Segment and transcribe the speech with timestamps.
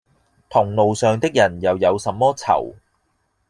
[0.49, 2.73] 同路上的人又有什麼讎；